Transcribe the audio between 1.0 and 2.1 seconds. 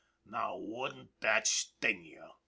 that sting